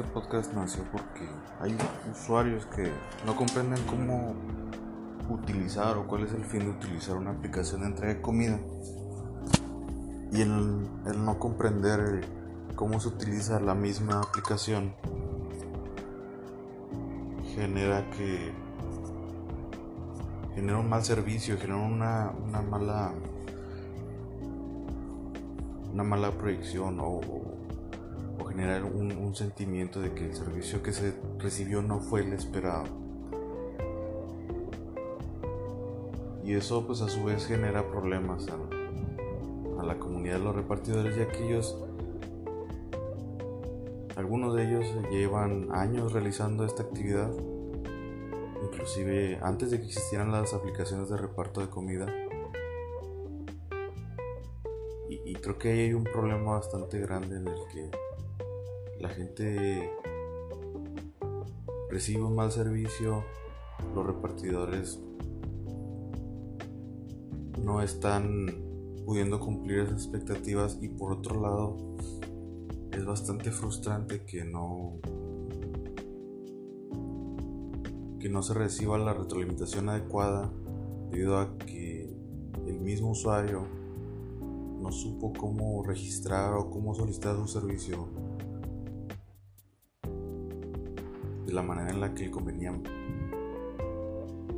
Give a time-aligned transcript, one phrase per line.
[0.00, 1.28] este podcast nació porque
[1.60, 1.76] hay
[2.10, 2.90] usuarios que
[3.26, 4.34] no comprenden cómo
[5.28, 8.58] utilizar o cuál es el fin de utilizar una aplicación de entrega de comida.
[10.32, 12.24] Y el, no comprender
[12.76, 14.94] cómo se utiliza la misma aplicación
[17.54, 18.52] genera que
[20.54, 23.12] genera un mal servicio, genera una, una mala
[25.92, 27.49] una mala proyección o,
[28.50, 32.84] generar un, sentimiento de que el servicio que se recibió no fue el esperado.
[36.44, 41.28] Y eso pues a su vez genera problemas a, la comunidad de los repartidores ya
[41.28, 41.78] que ellos,
[44.16, 47.30] algunos de ellos llevan años realizando esta actividad,
[48.62, 52.06] inclusive antes de que existieran las aplicaciones de reparto de comida
[55.10, 57.90] y, creo que hay un problema bastante grande en el que
[59.00, 59.90] la gente
[61.88, 63.24] recibe un mal servicio,
[63.94, 65.00] los repartidores
[67.64, 68.46] no están
[69.06, 71.96] pudiendo cumplir esas expectativas y por otro lado
[72.92, 74.98] es bastante frustrante que no
[78.18, 80.52] que no se reciba la retroalimentación adecuada
[81.10, 82.14] debido a que
[82.66, 83.66] el mismo usuario
[84.78, 88.19] no supo cómo registrar o cómo solicitar su servicio
[91.52, 92.72] la manera en la que convenía,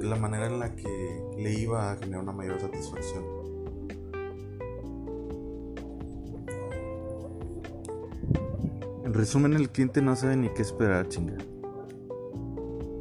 [0.01, 3.25] la manera en la que le iba a generar una mayor satisfacción.
[9.05, 11.37] En resumen, el cliente no sabe ni qué esperar, chinga.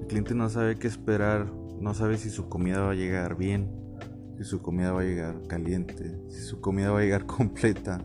[0.01, 3.71] El cliente no sabe qué esperar, no sabe si su comida va a llegar bien,
[4.37, 8.01] si su comida va a llegar caliente, si su comida va a llegar completa,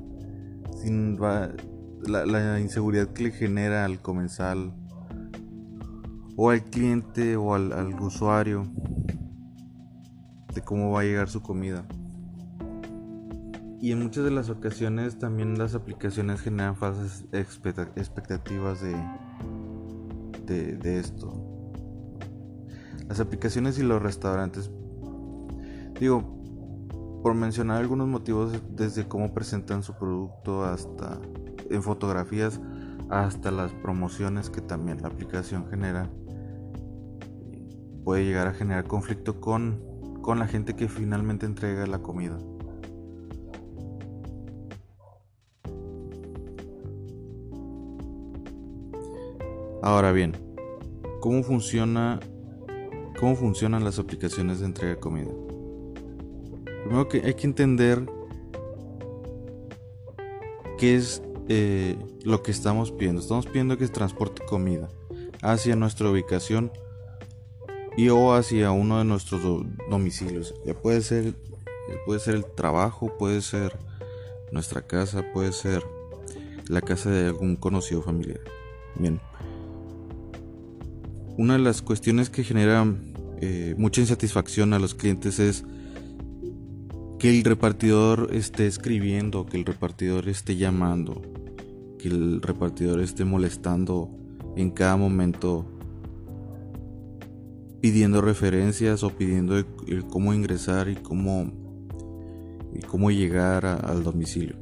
[1.20, 1.52] va,
[2.06, 4.72] la, inseguridad que le genera al comensal
[6.36, 8.66] o al cliente o al, al usuario
[10.54, 11.84] de cómo va a llegar su comida.
[13.80, 18.96] Y en muchas de las ocasiones también las aplicaciones generan falsas expectativas de,
[20.46, 21.32] de, de, esto.
[23.08, 24.70] Las aplicaciones y los restaurantes
[26.00, 26.22] Digo,
[27.22, 31.18] por mencionar algunos motivos desde cómo presentan su producto hasta
[31.70, 32.60] en fotografías
[33.08, 36.10] hasta las promociones que también la aplicación genera
[38.06, 39.82] puede llegar a generar conflicto con,
[40.22, 42.38] con la gente que finalmente entrega la comida.
[49.82, 50.36] Ahora bien,
[51.20, 52.20] ¿cómo funciona
[53.18, 55.32] cómo funcionan las aplicaciones de entrega de comida?
[56.84, 58.06] Primero que hay que entender
[60.78, 63.20] qué es eh, lo que estamos pidiendo.
[63.20, 64.88] Estamos pidiendo que transporte comida
[65.42, 66.70] hacia nuestra ubicación
[67.96, 69.42] y o hacia uno de nuestros
[69.90, 70.54] domicilios.
[70.64, 71.34] Ya puede ser,
[72.04, 73.78] puede ser el trabajo, puede ser
[74.52, 75.82] nuestra casa, puede ser
[76.68, 78.40] la casa de algún conocido familiar.
[78.98, 79.20] Bien.
[81.38, 82.86] Una de las cuestiones que genera
[83.40, 85.64] eh, mucha insatisfacción a los clientes es
[87.18, 91.22] que el repartidor esté escribiendo, que el repartidor esté llamando,
[91.98, 94.10] que el repartidor esté molestando
[94.56, 95.75] en cada momento
[97.80, 99.62] pidiendo referencias o pidiendo
[100.10, 101.52] cómo ingresar y cómo,
[102.74, 104.56] y cómo llegar al domicilio.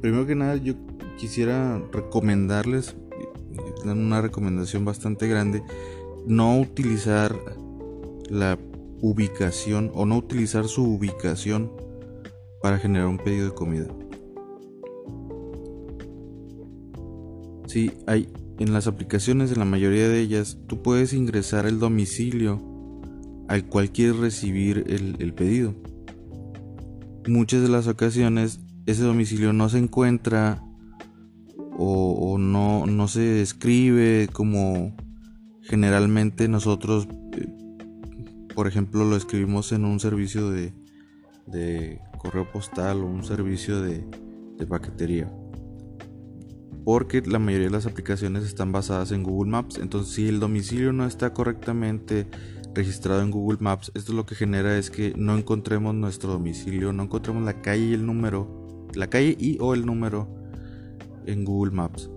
[0.00, 0.74] Primero que nada yo
[1.18, 2.96] quisiera recomendarles,
[3.84, 5.62] una recomendación bastante grande,
[6.26, 7.36] no utilizar
[8.28, 8.58] la
[9.02, 11.70] ubicación o no utilizar su ubicación
[12.62, 13.88] para generar un pedido de comida.
[17.66, 18.28] Sí, hay
[18.60, 22.62] en las aplicaciones, en la mayoría de ellas, tú puedes ingresar el domicilio
[23.48, 25.74] al cual quieres recibir el, pedido.
[27.26, 30.62] Muchas de las ocasiones ese domicilio no se encuentra
[31.76, 34.94] o, no, no se describe como
[35.62, 37.48] generalmente nosotros eh,
[38.54, 40.72] por ejemplo, lo escribimos en un servicio de,
[42.18, 44.04] correo postal o un servicio de,
[44.58, 45.32] de paquetería.
[46.90, 49.78] Porque la mayoría de las aplicaciones están basadas en Google Maps.
[49.78, 52.26] Entonces, si el domicilio no está correctamente
[52.74, 57.04] registrado en Google Maps, esto lo que genera es que no encontremos nuestro domicilio, no
[57.04, 60.26] encontremos la calle y el número, la calle y o el número
[61.26, 62.10] en Google Maps.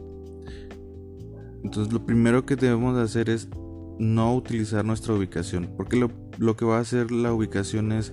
[1.63, 3.49] Entonces, lo primero que debemos de hacer es
[3.99, 6.09] no utilizar nuestra ubicación, porque lo,
[6.39, 8.11] lo, que va a hacer la ubicación es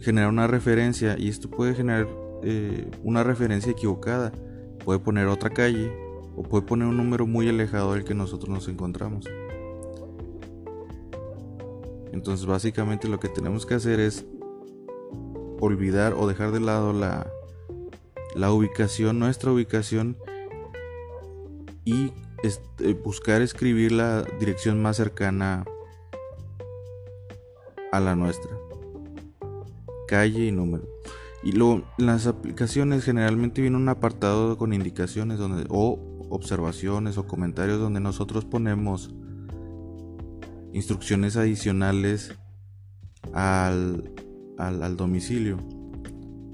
[0.00, 2.08] generar una referencia y esto puede generar
[2.42, 4.32] eh, una referencia equivocada
[4.84, 5.92] puede poner otra calle
[6.36, 9.26] o puede poner un número muy alejado del que nosotros nos encontramos.
[12.12, 14.26] Entonces básicamente lo que tenemos que hacer es
[15.60, 17.30] olvidar o dejar de lado la,
[18.34, 20.16] la ubicación, nuestra ubicación
[21.84, 22.12] y
[22.42, 25.64] este, buscar escribir la dirección más cercana
[27.92, 28.50] a la nuestra.
[30.08, 30.84] Calle y número.
[31.42, 35.98] Y luego las aplicaciones generalmente viene un apartado con indicaciones donde o
[36.28, 39.10] observaciones o comentarios donde nosotros ponemos
[40.72, 42.34] instrucciones adicionales
[43.32, 44.12] al,
[44.58, 45.58] al, domicilio.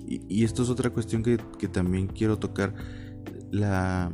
[0.07, 2.75] Y, esto es otra cuestión que, que también quiero tocar.
[3.51, 4.13] La,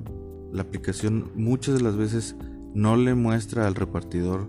[0.53, 2.37] la aplicación muchas de las veces
[2.75, 4.49] no le muestra al repartidor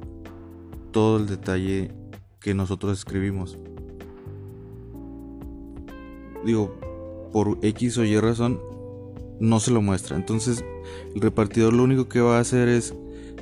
[0.91, 1.93] todo el detalle
[2.39, 3.57] que nosotros escribimos.
[6.45, 6.75] Digo,
[7.31, 8.60] por X o Y razón
[9.40, 10.16] no se lo muestra.
[10.16, 10.63] Entonces
[11.16, 12.94] el repartidor lo único que va a hacer es,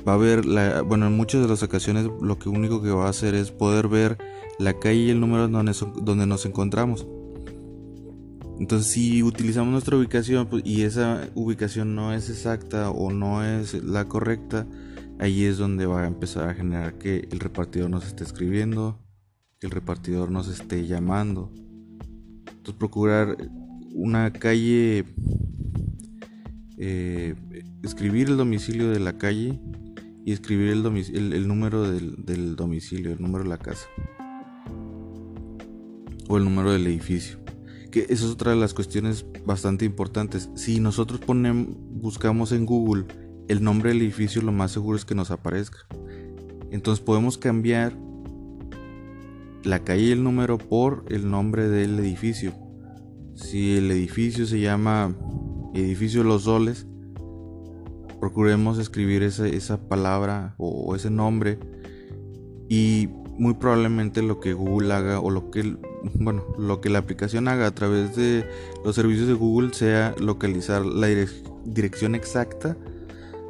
[0.06, 3.06] va a ver, la, bueno, en muchas de las ocasiones lo que único que va
[3.06, 4.18] a hacer es poder ver
[4.58, 7.06] la calle y el número donde, donde nos encontramos.
[8.58, 13.74] Entonces si utilizamos nuestra ubicación pues, y esa ubicación no es exacta o no es
[13.82, 14.66] la correcta,
[15.18, 18.98] ahí es donde va a empezar a generar que el repartidor nos esté escribiendo,
[19.58, 21.50] que el repartidor nos esté llamando.
[22.62, 23.36] Entonces procurar
[23.92, 25.04] una calle,
[26.78, 27.34] eh,
[27.82, 29.58] escribir el domicilio de la calle
[30.24, 33.88] y escribir el, número del, del domicilio, el número de la casa
[36.28, 37.40] o el número del edificio
[37.90, 40.48] que esa es otra de las cuestiones bastante importantes.
[40.54, 43.06] Si nosotros ponemos, buscamos en Google
[43.48, 45.78] el nombre del edificio, lo más seguro es que nos aparezca.
[46.70, 47.98] Entonces podemos cambiar
[49.64, 52.52] la calle y el número por el nombre del edificio.
[53.34, 55.16] Si el edificio se llama
[55.74, 56.86] Edificio Los Soles,
[58.20, 61.58] procuremos escribir esa, esa palabra o ese nombre
[62.68, 65.76] y muy probablemente lo que Google haga o lo que
[66.14, 68.44] bueno, lo que la aplicación haga a través de
[68.84, 71.08] los servicios de Google sea localizar la
[71.64, 72.76] dirección exacta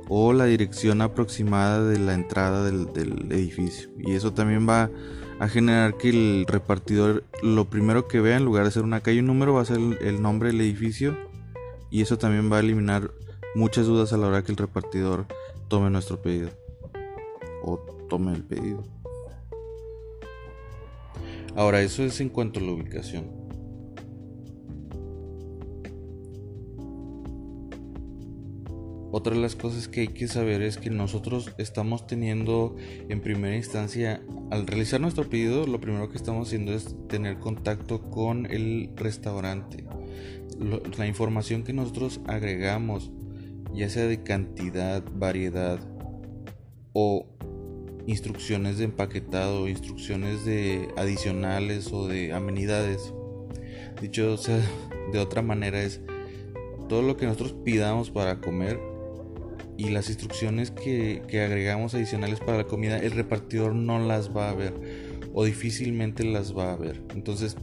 [0.09, 2.89] o la dirección aproximada de la entrada del,
[3.31, 3.89] edificio.
[3.99, 4.91] Y eso también va
[5.43, 9.19] a generar que el repartidor lo primero que vea en lugar de ser una calle
[9.19, 11.17] un número va a ser el nombre del edificio
[11.91, 13.11] y eso también va a eliminar
[13.57, 15.27] muchas dudas a la hora que el repartidor
[15.67, 16.51] tome nuestro pedido
[17.65, 17.77] o
[18.09, 18.85] tome el pedido.
[21.57, 23.42] Ahora, eso es en cuanto a la ubicación.
[29.15, 32.75] Otra de las cosas que hay que saber es que nosotros estamos teniendo
[33.11, 38.01] en primera instancia, al realizar nuestro pedido, lo primero que estamos haciendo es tener contacto
[38.11, 39.85] con el restaurante.
[40.97, 43.11] la información que nosotros agregamos,
[43.75, 45.79] ya sea de cantidad, variedad
[46.95, 47.27] o
[48.07, 53.13] instrucciones de empaquetado, instrucciones de adicionales o de amenidades.
[54.01, 54.59] Dicho sea
[55.13, 56.01] de otra manera es
[56.89, 58.92] todo lo que nosotros pidamos para comer
[59.83, 64.55] y las instrucciones que, agregamos adicionales para la comida, el repartidor no las va a
[64.55, 64.75] ver
[65.35, 67.03] o difícilmente las va a ver.
[67.15, 67.57] Entonces,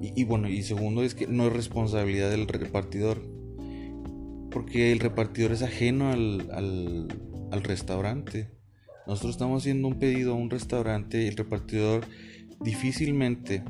[0.00, 3.22] y, bueno, y segundo es que no es responsabilidad del repartidor
[4.50, 8.50] porque el repartidor es ajeno al, al restaurante.
[9.06, 12.06] Nosotros estamos haciendo un pedido a un restaurante y el repartidor
[12.60, 13.62] difícilmente,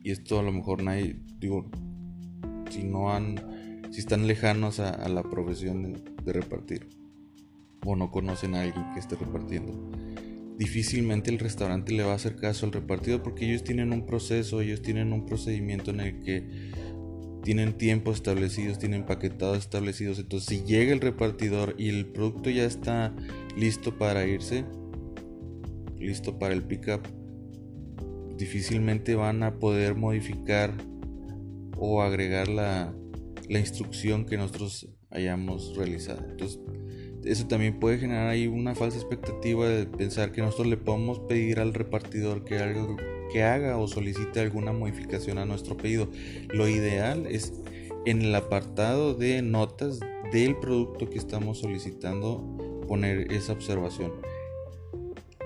[0.00, 1.70] y esto a lo mejor nadie, digo,
[2.70, 3.36] si no han,
[3.90, 6.88] si están lejanos a, la profesión repartir
[7.84, 9.90] o no conocen a alguien que esté repartiendo,
[10.58, 14.60] difícilmente el restaurante le va a hacer caso al repartidor porque ellos tienen un proceso,
[14.60, 16.72] ellos tienen un procedimiento en el que
[17.44, 20.18] tienen tiempos establecidos, tienen paquetados establecidos.
[20.18, 23.14] Entonces, si llega el repartidor y el producto ya está
[23.54, 24.64] listo para irse,
[25.98, 27.06] listo para el pickup,
[28.38, 30.72] difícilmente van a poder modificar
[31.76, 32.94] o agregar la,
[33.48, 36.24] la instrucción que nosotros hayamos realizado.
[36.28, 36.60] Entonces,
[37.24, 41.58] eso también puede generar ahí una falsa expectativa de pensar que nosotros le podemos pedir
[41.58, 42.96] al repartidor que algo
[43.32, 46.08] que haga o solicite alguna modificación a nuestro pedido.
[46.52, 47.54] Lo ideal es
[48.04, 50.00] en el apartado de notas
[50.32, 54.12] del producto que estamos solicitando poner esa observación.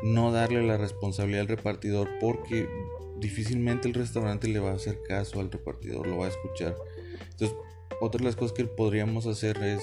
[0.03, 2.69] No darle la responsabilidad al repartidor porque
[3.21, 6.77] difícilmente el restaurante le va a hacer caso al repartidor, lo va a escuchar.
[7.31, 7.57] Entonces,
[8.01, 9.83] otra de las cosas que podríamos hacer es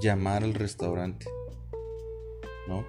[0.00, 1.26] llamar al restaurante.
[2.68, 2.84] ¿No?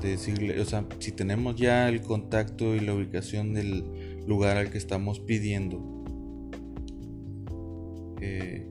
[0.00, 4.78] decirle, o sea, si tenemos ya el contacto y la ubicación del lugar al que
[4.78, 5.82] estamos pidiendo,
[8.20, 8.68] eh,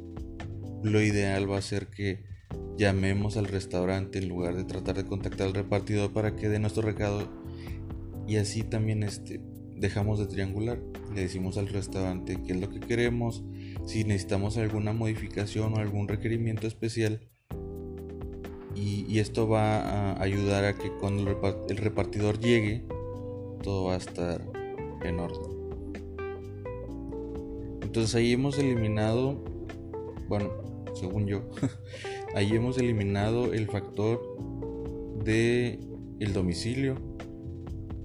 [0.84, 2.24] lo ideal va a ser que
[2.78, 6.84] llamemos al restaurante en lugar de tratar de contactar al repartidor para que dé nuestro
[6.84, 7.28] recado
[8.28, 9.42] y así también este
[9.76, 10.80] dejamos de triangular
[11.14, 13.44] le decimos al restaurante qué es lo que queremos
[13.88, 17.22] si necesitamos alguna modificación o algún requerimiento especial
[18.76, 21.24] y, esto va a ayudar a que cuando
[21.70, 22.84] el repartidor llegue
[23.64, 24.46] todo va a estar
[25.04, 25.58] en orden.
[27.82, 29.44] Entonces ahí hemos eliminado
[30.28, 30.52] bueno
[30.94, 31.50] según yo
[32.36, 34.22] ahí hemos eliminado el factor
[35.24, 35.80] de
[36.20, 36.96] el domicilio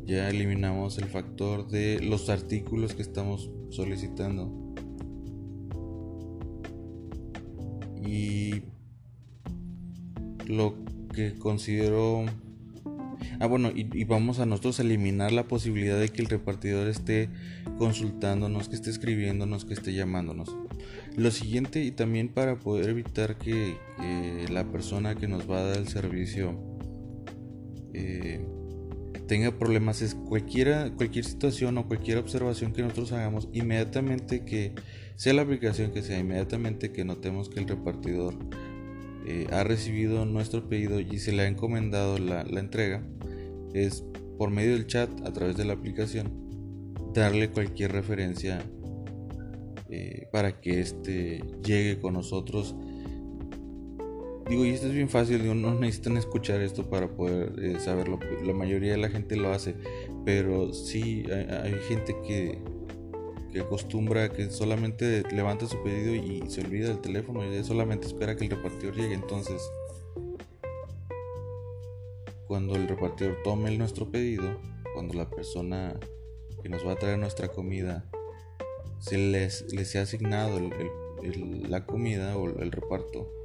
[0.04, 4.71] ya eliminamos el factor de los artículos que estamos solicitando
[8.12, 8.62] y
[10.46, 10.74] lo
[11.14, 12.26] que considero
[13.40, 17.30] ah bueno y, vamos a nosotros eliminar la posibilidad de que el repartidor esté
[17.78, 20.54] consultándonos que esté escribiéndonos que esté llamándonos.
[21.16, 23.76] Lo siguiente y también para poder evitar que,
[24.50, 26.58] la persona que nos va a dar el servicio
[27.94, 28.44] eh,
[29.32, 34.74] tenga problemas es cualquiera, cualquier situación o cualquier observación que nosotros hagamos, inmediatamente que
[35.16, 38.34] sea la aplicación que sea, inmediatamente que notemos que el repartidor
[39.26, 43.02] eh, ha recibido nuestro pedido y se le ha encomendado la, entrega,
[43.72, 44.04] es
[44.36, 46.30] por medio del chat a través de la aplicación
[47.14, 48.60] darle cualquier referencia
[49.88, 52.76] eh, para que este llegue con nosotros.
[54.48, 58.18] Digo, y esto es bien fácil, no necesitan escuchar esto para poder eh, saberlo.
[58.44, 59.74] La mayoría de la gente lo hace,
[60.24, 62.58] pero sí hay, gente que,
[63.52, 68.36] que acostumbra que solamente levanta su pedido y se olvida del teléfono y solamente espera
[68.36, 69.14] que el repartidor llegue.
[69.14, 69.62] Entonces,
[72.48, 74.58] cuando el repartidor tome nuestro pedido,
[74.92, 75.98] cuando la persona
[76.62, 78.04] que nos va a traer nuestra comida
[78.98, 80.60] se les, les ha asignado
[81.68, 83.41] la comida o el reparto,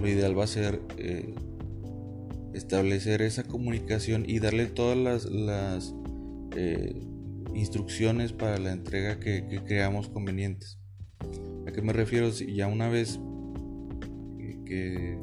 [0.00, 1.34] lo ideal va a ser eh,
[2.54, 5.94] establecer esa comunicación y darle todas las,
[6.56, 7.00] eh,
[7.54, 10.78] instrucciones para la entrega que, creamos convenientes.
[11.66, 12.32] ¿A qué me refiero?
[12.32, 13.20] Si ya una vez
[14.64, 15.18] que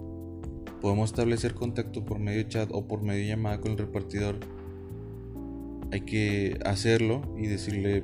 [0.79, 4.39] podemos establecer contacto por medio chat o por medio llamada con el repartidor,
[5.91, 8.03] hay que hacerlo y decirle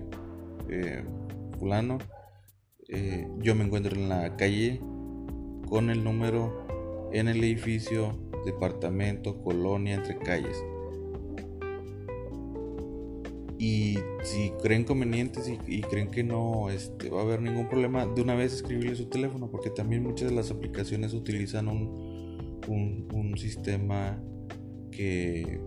[0.70, 1.04] eh,
[1.60, 2.00] fulano,
[3.42, 4.80] yo me encuentro en la calle
[5.68, 8.12] con el número en el edificio,
[8.46, 10.58] departamento, colonia, entre calles.
[13.58, 18.22] Y si creen convenientes y, creen que no este, va a haber ningún problema, de
[18.22, 22.06] una vez escribirle su teléfono, porque también muchas de las aplicaciones utilizan un,
[23.38, 24.18] sistema
[24.92, 25.60] que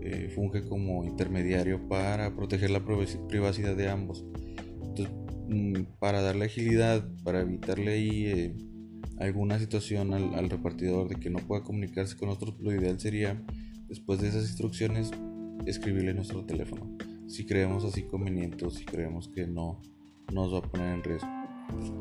[0.00, 4.24] eh, funge como intermediario para proteger la privacidad de ambos.
[5.50, 8.54] Mm, para darle agilidad, para evitarle ahí eh,
[9.20, 13.40] alguna situación al, repartidor de que no pueda comunicarse con nosotros, lo ideal sería,
[13.88, 15.10] después de esas instrucciones,
[15.66, 16.96] escribirle nuestro teléfono.
[17.28, 19.80] Si creemos así conveniente si creemos que no
[20.32, 21.28] nos va a poner en riesgo.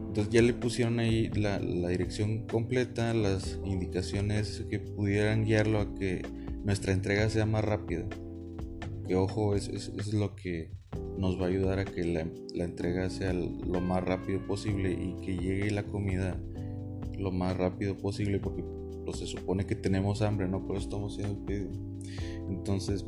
[0.07, 6.23] Entonces ya le pusieron ahí la, dirección completa, las indicaciones que pudieran guiarlo a que
[6.63, 8.05] nuestra entrega sea más rápida.
[9.07, 10.71] Que ojo, es, es lo que
[11.19, 15.37] nos va a ayudar a que la, entrega sea lo más rápido posible y que
[15.37, 16.39] llegue la comida
[17.19, 18.63] lo más rápido posible porque
[19.05, 20.65] pues, se supone que tenemos hambre, ¿no?
[20.65, 21.71] Por estamos haciendo el pedido.
[22.49, 23.05] Entonces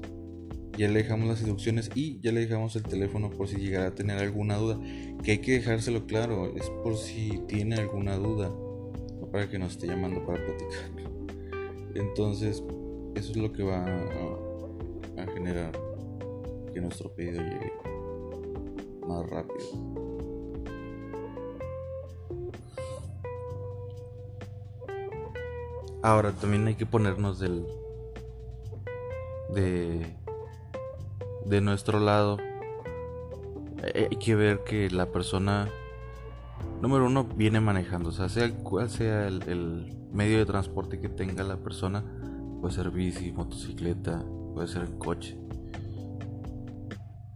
[0.78, 3.96] ya le dejamos las instrucciones y ya le dejamos el teléfono por si llegara a
[3.96, 4.80] tener alguna duda.
[5.24, 9.74] Que hay que dejárselo claro, es por si tiene alguna duda, no para que nos
[9.74, 10.92] esté llamando para platicar.
[11.96, 12.64] Entonces,
[13.16, 15.72] eso es lo que va a generar
[16.74, 17.72] que nuestro pedido llegue
[19.08, 20.11] más rápido.
[26.04, 27.66] Ahora también hay que ponernos del
[29.54, 30.16] de
[31.46, 32.38] de nuestro lado.
[33.96, 35.68] Hay que ver que la persona
[36.82, 41.44] número uno viene manejando, o sea, sea cual sea el, medio de transporte que tenga
[41.44, 42.04] la persona,
[42.60, 45.38] puede ser bici, motocicleta, puede ser coche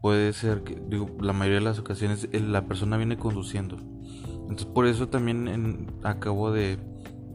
[0.01, 3.77] puede ser que, digo, la mayoría de las ocasiones la persona viene conduciendo.
[4.41, 6.77] Entonces por eso también acabo de,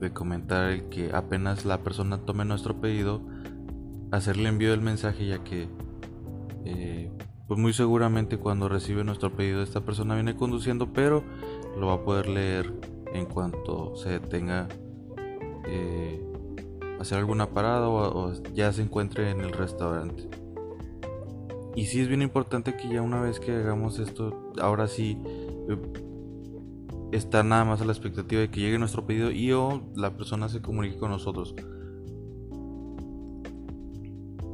[0.09, 3.21] comentar el que apenas la persona tome nuestro pedido,
[4.11, 5.69] hacerle envío del mensaje ya que
[6.65, 7.11] eh,
[7.47, 11.23] pues muy seguramente cuando recibe nuestro pedido esta persona viene conduciendo, pero
[11.79, 12.73] lo va a poder leer
[13.13, 14.69] en cuanto se detenga
[15.67, 16.25] eh,
[16.99, 20.29] hacer alguna parada o ya se encuentre en el restaurante.
[21.75, 25.19] Y sí es bien importante que ya una vez que hagamos esto, ahora sí,
[25.69, 25.77] eh,
[27.13, 30.49] estar nada más a la expectativa de que llegue nuestro pedido y o la persona
[30.49, 31.55] se comunique con nosotros.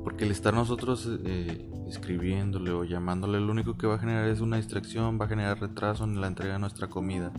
[0.05, 4.41] Porque el estar nosotros eh, escribiéndole o llamándole, lo único que va a generar es
[4.41, 7.33] una distracción, va a generar retraso en la entrega de nuestra comida.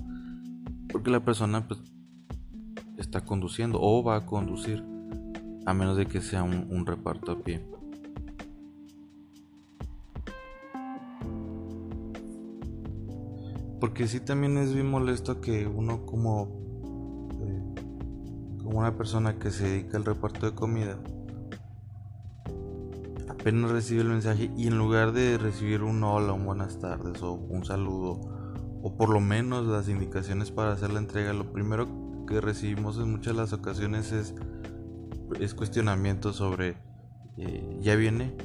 [0.91, 1.79] Porque la persona pues,
[2.97, 4.83] está conduciendo o va a conducir,
[5.65, 7.76] a menos de que sea un reparto a pie.
[13.79, 16.47] Porque sí también es bien molesto que uno como,
[17.41, 20.97] eh, como una persona que se dedica al reparto de comida,
[23.29, 27.33] apenas recibe el mensaje y en lugar de recibir un hola, un buenas tardes o
[27.33, 28.19] un saludo,
[28.81, 31.87] o por lo menos las indicaciones para hacer la entrega, lo primero
[32.27, 34.33] que recibimos en muchas de las ocasiones es,
[35.39, 36.77] es cuestionamiento sobre,
[37.37, 38.35] eh, ¿ya viene?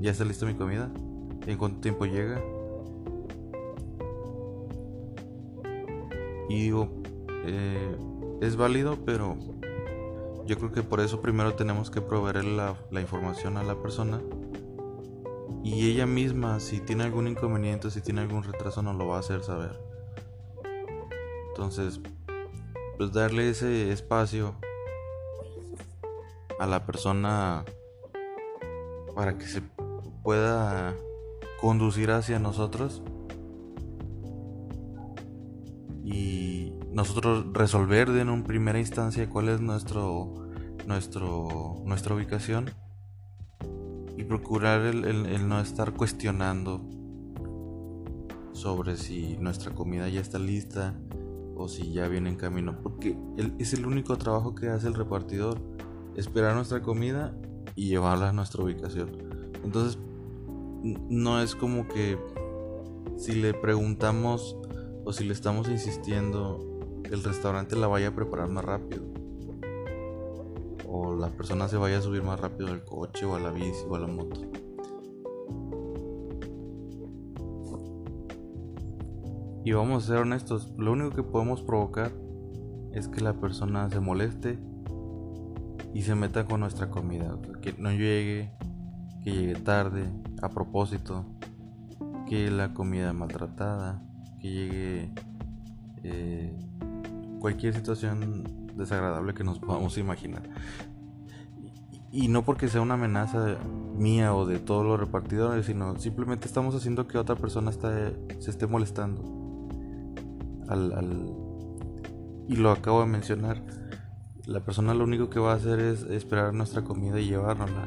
[0.00, 0.92] ¿Ya está lista mi comida?
[1.46, 2.40] ¿En cuánto tiempo llega?
[6.48, 6.88] Y digo,
[7.44, 7.96] eh,
[8.40, 9.36] es válido, pero
[10.46, 14.20] yo creo que por eso primero tenemos que proveer la, la, información a la persona.
[15.62, 19.20] Y ella misma, si tiene algún inconveniente, si tiene algún retraso, nos lo va a
[19.20, 19.80] hacer saber.
[21.48, 22.00] Entonces,
[22.98, 24.54] pues darle ese espacio
[26.58, 27.64] a la persona
[29.14, 29.62] para que se
[30.22, 30.94] pueda
[31.60, 33.02] conducir hacia nosotros
[36.12, 40.34] y nosotros resolver en una primera instancia cuál es nuestro,
[40.86, 42.70] nuestro, nuestra ubicación
[44.16, 46.82] y procurar el, no estar cuestionando
[48.52, 50.94] sobre si nuestra comida ya está lista
[51.56, 53.16] o si ya viene en camino porque
[53.58, 55.58] es el único trabajo que hace el repartidor
[56.14, 57.34] esperar nuestra comida
[57.74, 59.10] y llevarla a nuestra ubicación.
[59.64, 59.98] Entonces
[60.82, 62.18] no es como que
[63.16, 64.56] si le preguntamos
[65.04, 66.60] o si le estamos insistiendo,
[67.10, 69.02] el restaurante la vaya a preparar más rápido.
[70.88, 73.84] O la persona se vaya a subir más rápido al coche o a la bici
[73.88, 74.40] o a la moto.
[79.64, 82.12] Y vamos a ser honestos, lo único que podemos provocar
[82.92, 84.58] es que la persona se moleste
[85.94, 87.38] y se meta con nuestra comida.
[87.60, 88.50] Que no llegue,
[89.22, 90.04] que llegue tarde,
[90.42, 91.24] a propósito,
[92.26, 94.02] que la comida maltratada,
[94.42, 95.10] que llegue
[96.02, 96.52] eh,
[97.38, 98.44] cualquier situación
[98.76, 100.42] desagradable que nos podamos imaginar.
[102.10, 103.56] Y, no porque sea una amenaza
[103.96, 108.50] mía o de todos los repartidores, sino simplemente estamos haciendo que otra persona está, se
[108.50, 109.22] esté molestando.
[112.48, 113.62] y lo acabo de mencionar.
[114.44, 117.86] La persona lo único que va a hacer es esperar nuestra comida y llevárnosla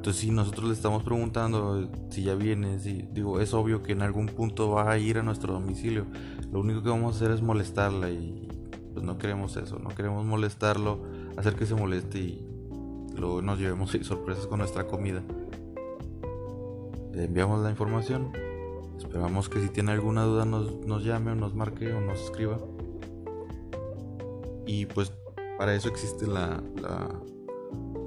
[0.00, 4.00] entonces, si nosotros le estamos preguntando si ya viene, si digo, es obvio que en
[4.00, 6.06] algún punto va a ir a nuestro domicilio.
[6.50, 8.48] Lo único que vamos a hacer es molestarla y
[8.94, 11.02] pues no queremos eso, no queremos molestarlo,
[11.36, 12.48] hacer que se moleste y
[13.14, 15.22] luego nos llevemos sorpresas con nuestra comida.
[17.12, 18.32] Le enviamos la información,
[18.96, 22.58] esperamos que si tiene alguna duda nos, nos llame o nos marque o nos escriba.
[24.64, 25.12] Y pues
[25.58, 27.20] para eso existe la, la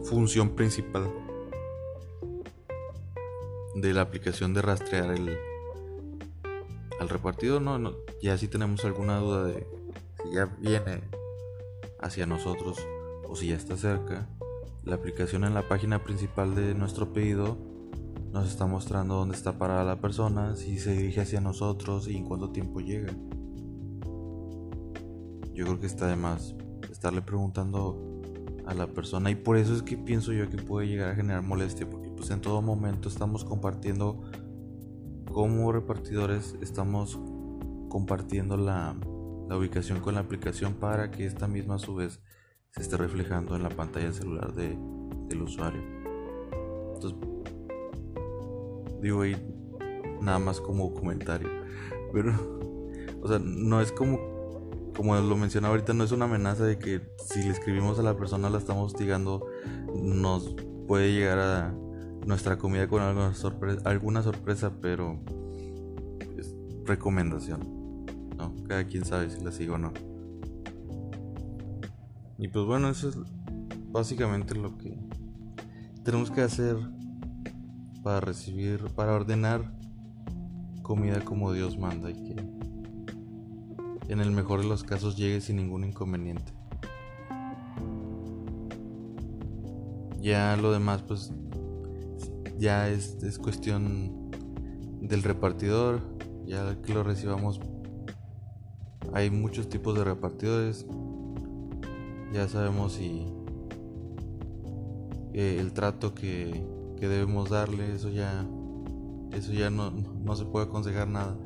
[0.05, 1.07] función principal
[3.75, 5.37] de la aplicación de rastrear el
[6.99, 9.67] al repartido no, no ya si tenemos alguna duda de
[10.23, 11.01] si ya viene
[11.99, 12.77] hacia nosotros
[13.27, 14.29] o si ya está cerca
[14.83, 17.57] la aplicación en la página principal de nuestro pedido
[18.33, 22.25] nos está mostrando dónde está parada la persona si se dirige hacia nosotros y en
[22.25, 23.13] cuánto tiempo llega.
[25.53, 26.55] Yo creo que está de más
[26.91, 28.21] estarle preguntando
[28.65, 31.43] a la persona y por eso es que pienso yo que puede llegar a generar
[31.43, 31.87] molestia
[32.23, 34.21] pues en todo momento estamos compartiendo
[35.29, 37.19] como repartidores estamos
[37.89, 38.95] compartiendo la,
[39.49, 42.21] ubicación con la aplicación para que esta misma a su vez
[42.69, 44.77] se esté reflejando en la pantalla celular de,
[45.27, 45.81] del usuario.
[46.93, 47.19] Entonces
[49.01, 49.35] digo ahí
[50.21, 51.49] nada más como comentario
[52.13, 52.31] pero
[53.21, 54.17] o sea no es como
[54.95, 58.15] como lo mencionaba ahorita, no es una amenaza de que si le escribimos a la
[58.15, 59.45] persona la estamos hostigando,
[59.93, 60.55] nos
[60.87, 61.82] puede llegar a
[62.25, 65.19] nuestra comida con alguna sorpresa, alguna sorpresa pero
[66.37, 66.55] es
[66.85, 68.05] recomendación.
[68.37, 68.53] ¿no?
[68.67, 69.93] Cada quien sabe si la sigue o no.
[72.37, 73.17] Y pues bueno, eso es
[73.91, 74.97] básicamente lo que
[76.03, 76.75] tenemos que hacer
[78.03, 79.71] para recibir, para ordenar
[80.81, 82.35] comida como Dios manda y que
[84.09, 86.51] en el mejor de los casos llegue sin ningún inconveniente.
[90.19, 91.31] Ya lo demás pues
[92.63, 94.31] ya es, cuestión
[95.01, 95.99] del repartidor,
[96.45, 97.59] ya que lo recibamos
[99.11, 100.85] hay muchos tipos de repartidores.
[102.31, 103.27] Ya sabemos si
[105.33, 106.65] eh, el trato que,
[106.97, 108.45] que, debemos darle, eso ya,
[109.33, 111.37] eso ya no, no se puede aconsejar nada.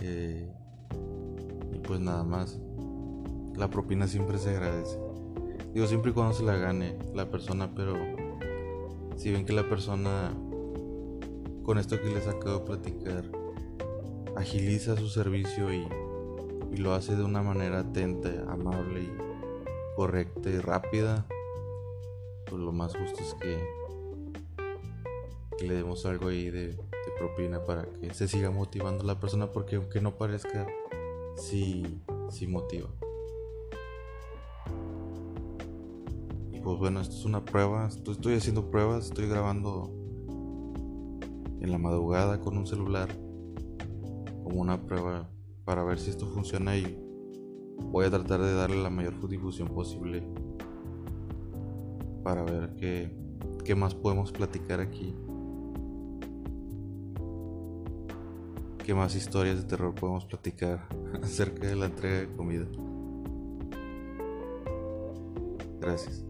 [0.00, 0.50] Eh,
[1.74, 2.58] y pues nada más.
[3.54, 4.98] La propina siempre se agradece.
[5.74, 7.94] Digo, siempre y cuando se la gane la persona, pero
[9.22, 10.34] si ven que la persona,
[11.62, 13.24] con esto que les acabo de platicar,
[14.34, 15.86] agiliza su servicio y,
[16.76, 19.12] lo hace de una manera atenta, amable y
[19.94, 21.24] correcta y rápida,
[22.46, 23.62] pues lo más justo es que,
[25.64, 26.76] le demos algo ahí de,
[27.16, 30.66] propina para que se siga motivando la persona porque aunque no parezca,
[31.36, 32.88] sí, sí motiva.
[36.62, 39.92] Pues bueno, esto es una prueba, estoy haciendo pruebas, estoy grabando
[41.60, 43.08] en la madrugada con un celular
[44.44, 45.28] como una prueba
[45.64, 46.98] para ver si esto funciona y
[47.90, 50.22] voy a tratar de darle la mayor difusión posible
[52.22, 53.16] para ver qué,
[53.64, 55.14] qué más podemos platicar aquí.
[58.84, 60.88] ¿Qué más historias de terror podemos platicar
[61.22, 62.66] acerca de la entrega de comida?
[65.80, 66.24] Gracias.